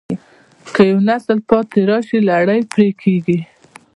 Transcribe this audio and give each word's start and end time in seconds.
که 0.73 0.81
یو 0.91 0.99
نسل 1.09 1.37
پاتې 1.49 1.79
راشي، 1.89 2.19
لړۍ 2.29 2.61
پرې 2.71 2.89
کېږي. 3.01 3.39